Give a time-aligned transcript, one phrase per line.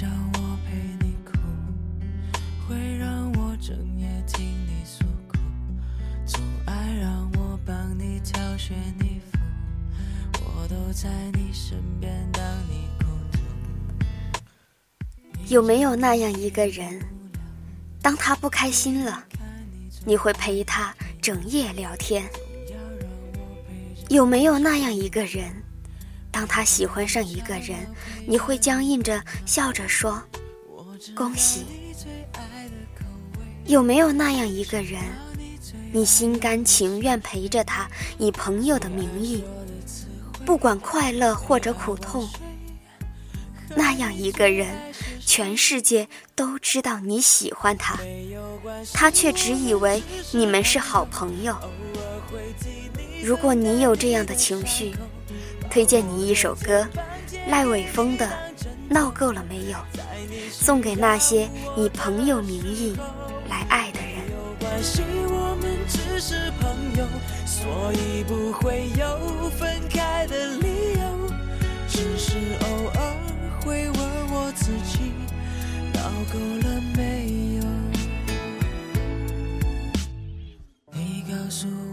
[0.00, 1.36] 让我陪你哭，
[2.66, 5.36] 会让我整夜听你诉苦，
[6.24, 9.38] 总爱让我帮你挑选衣服，
[10.42, 13.38] 我都在你身边当你孤独。
[15.48, 16.98] 有没有那样一个人，
[18.00, 19.22] 当他不开心了，
[20.06, 22.24] 你会陪他整夜聊天？
[24.08, 25.62] 有没有那样一个人？
[26.32, 27.76] 当他喜欢上一个人，
[28.26, 30.22] 你会僵硬着笑着说
[31.14, 31.64] ：“恭喜。”
[33.66, 35.00] 有没有那样一个人，
[35.92, 39.44] 你心甘情愿陪着他，以朋友的名义，
[40.44, 42.28] 不管快乐或者苦痛？
[43.76, 44.68] 那样一个人，
[45.24, 47.96] 全世界都知道你喜欢他，
[48.92, 51.56] 他却只以为你们是好朋友。
[53.22, 54.92] 如果你有这样的情绪，
[55.70, 56.86] 推荐你一首歌，
[57.48, 58.26] 赖伟峰的
[58.88, 59.78] 《闹够了没有》，
[60.50, 62.96] 送给那些以朋友名义
[63.48, 64.10] 来爱的人。
[64.30, 66.68] 有关系，我们只是朋
[66.98, 67.06] 友，
[67.46, 71.30] 所以不会有分开的理由。
[71.88, 73.14] 只是偶尔
[73.64, 74.00] 会问
[74.32, 75.12] 我自己，
[75.92, 76.00] 闹
[76.32, 77.00] 够了没
[77.56, 77.62] 有？
[80.92, 81.89] 你告诉我。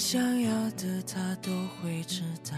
[0.00, 2.56] 想要的他都会知道，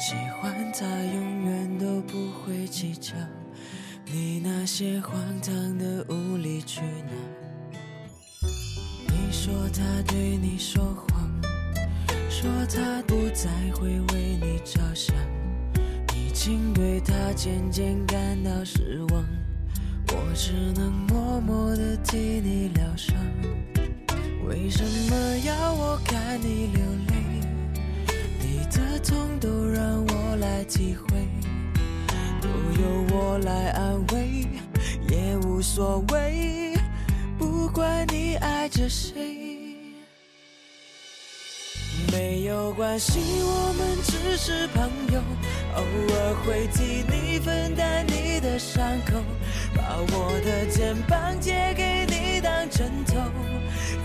[0.00, 3.12] 喜欢他永远都不会计较，
[4.06, 8.48] 你那些荒唐的无理取闹。
[9.08, 11.30] 你说他对你说谎，
[12.30, 15.14] 说他不再会为你着想，
[16.16, 19.24] 已经对他渐渐感到失望，
[20.08, 22.63] 我只能默默的替你
[30.64, 31.28] 机会，
[32.40, 34.46] 都由我来安慰，
[35.08, 36.74] 也无所谓，
[37.38, 39.42] 不管你爱着谁。
[42.10, 45.20] 没有关系，我们只是朋友，
[45.76, 49.14] 偶尔会替你分担你的伤口，
[49.74, 53.14] 把我的肩膀借给你当枕头。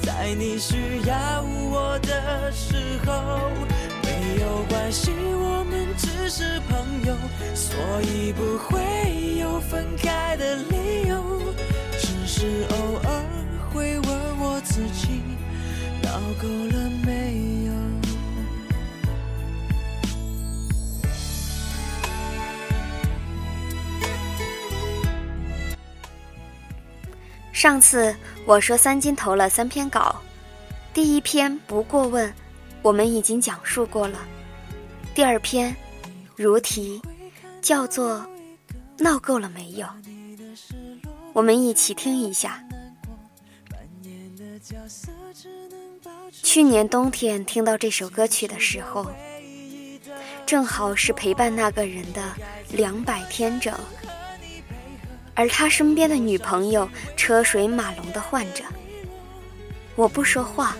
[0.01, 1.41] 在你需要
[1.71, 3.51] 我的时候，
[4.29, 7.15] 没有关系，我们只是朋友，
[7.55, 11.41] 所以不会有分开的理由。
[11.97, 13.25] 只是偶尔
[13.73, 15.23] 会问我自己，
[16.03, 17.73] 闹够了没有？
[27.51, 28.15] 上次
[28.45, 30.21] 我说三金投了三篇稿，
[30.93, 32.31] 第一篇不过问，
[32.81, 34.19] 我们已经讲述过了。
[35.13, 35.75] 第二篇
[36.35, 37.01] 如题，
[37.61, 38.25] 叫做
[38.97, 39.87] “闹够了没有”，
[41.33, 42.63] 我们一起听一下。
[46.31, 49.05] 去年冬天听到这首歌曲的时候，
[50.45, 52.23] 正好是陪伴那个人的
[52.71, 53.73] 两百天整。
[55.35, 58.63] 而他身边的女朋友车水马龙的换着，
[59.95, 60.75] 我不说话，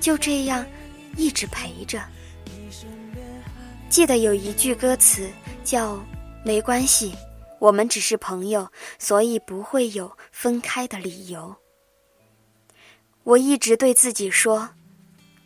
[0.00, 0.64] 就这样
[1.16, 2.02] 一直陪着。
[3.88, 5.30] 记得有一句歌词
[5.64, 6.02] 叫
[6.44, 7.14] “没关系，
[7.58, 11.56] 我们只是朋友，所以不会有分开的理由。”
[13.24, 14.70] 我一直对自己说：“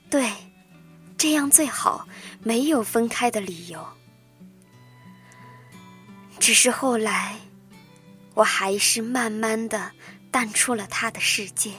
[0.09, 0.31] 对，
[1.19, 2.07] 这样最好，
[2.43, 3.87] 没有分开的理由。”
[6.39, 7.37] 只是后来。
[8.37, 9.93] 我还是慢慢的
[10.31, 11.73] 淡出了他的世界。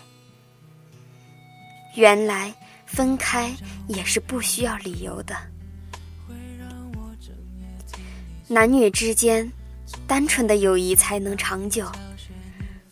[1.94, 2.52] 原来
[2.88, 3.54] 分开
[3.88, 5.36] 也是不需要理由的。
[8.48, 9.52] 男女之间，
[10.08, 11.86] 单纯的友谊才能长久。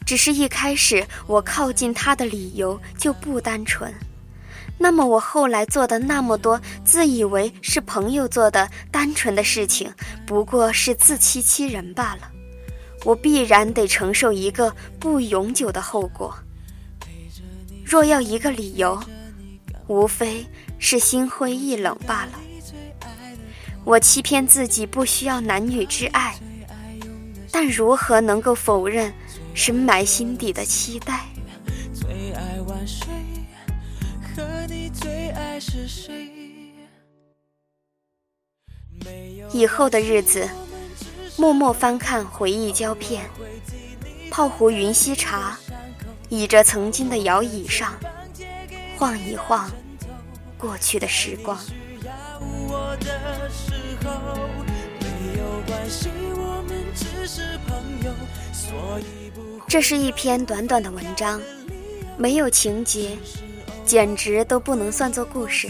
[0.06, 3.92] 只是一开始我靠近他的理由就不单纯，
[4.78, 9.92] 那么我后来做的那么多自以为是朋友做的单纯的事情，
[10.26, 12.30] 不过是自欺欺人罢了。
[13.04, 16.36] 我必然得承受一个不永久的后果。
[17.84, 19.00] 若要一个理由，
[19.88, 20.46] 无非
[20.80, 22.32] 是心灰意冷罢了。
[23.84, 26.36] 我欺骗自己不需要男女之爱，
[27.52, 29.14] 但如何能够否认
[29.54, 31.26] 深埋心底的期待？
[31.94, 33.08] 最爱晚睡，
[34.36, 36.32] 和你最爱是谁？
[39.54, 40.50] 以后的日子，
[41.38, 43.30] 默默翻看回忆胶片，
[44.32, 45.58] 泡壶云溪茶，
[46.30, 47.94] 倚着曾经的摇椅上，
[48.98, 49.70] 晃一晃
[50.58, 51.60] 过去的时光。
[59.68, 61.42] 这是一篇短短的文章，
[62.18, 63.18] 没有情节，
[63.86, 65.70] 简直都不能算作故事。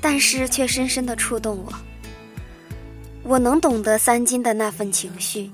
[0.00, 1.72] 但是却深深的触动我。
[3.22, 5.50] 我能懂得三金的那份情绪，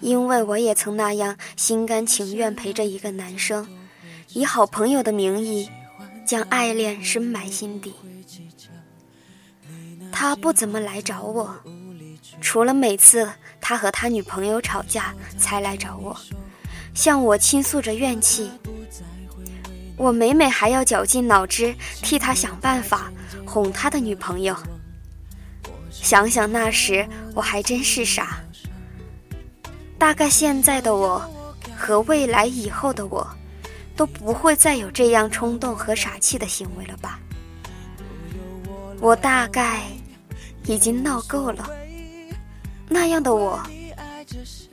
[0.00, 3.66] 因为我也曾那样心甘情愿陪着一个男生，
[4.38, 5.68] 以好朋友的名义，
[6.24, 7.92] 将爱恋深埋心底。
[10.12, 11.52] 他不怎么来找我，
[12.40, 13.28] 除了每次
[13.60, 16.16] 他和他女朋友吵架才来找我，
[16.94, 18.48] 向我倾诉着怨气。
[19.96, 23.10] 我每每还要绞尽脑汁替他想办法。
[23.44, 24.56] 哄他的女朋友，
[25.90, 27.04] 想想那时
[27.34, 28.38] 我还真是傻。
[29.98, 31.28] 大概现在的我，
[31.76, 33.26] 和未来以后的我，
[33.98, 37.18] 都不会再有这样冲动和傻气的行为了吧？
[39.00, 39.82] 我大概
[40.66, 41.68] 已经闹够了，
[42.88, 43.60] 那样的我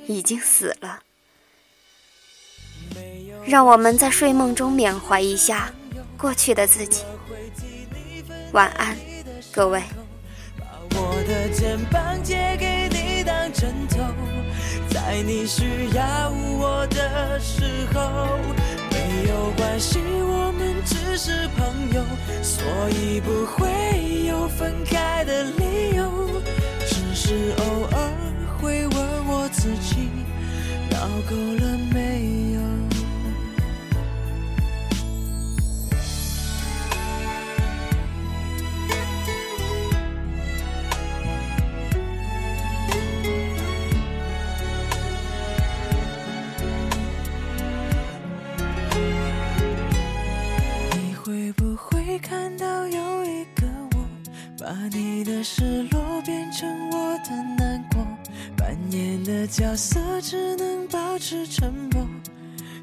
[0.05, 0.99] 已经死了。
[3.43, 5.71] 让我们在睡梦中缅怀一下
[6.15, 7.03] 过去的自己。
[8.51, 8.95] 晚安，
[9.51, 9.81] 各位。
[10.91, 13.97] 我的肩膀借给你当枕头，
[14.91, 18.37] 在你需要我的时候，
[19.27, 22.03] 有关系，我们只是朋友，
[22.43, 26.41] 所以不会有分开的理由。
[26.87, 27.97] 只是偶尔
[28.57, 30.09] 会问我自己，
[30.91, 32.14] 闹够了没
[55.17, 58.05] 你的失落变成我的难过
[58.57, 62.05] 扮演的角色只能保持沉默。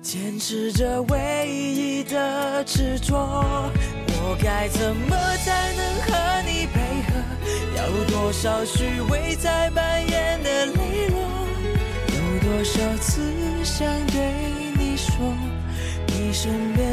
[0.00, 5.14] 坚持着唯一的执着我该怎么
[5.44, 7.12] 才能和你配合？
[7.76, 11.19] 要多少虚伪在扮演的泪落
[12.14, 13.20] 有多少次
[13.62, 14.32] 想对
[14.79, 15.12] 你说
[16.06, 16.92] 你身边